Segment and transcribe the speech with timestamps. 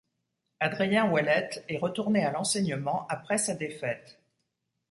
[0.59, 4.19] Adrien Ouellette est retourné à l'enseignement après sa défaite.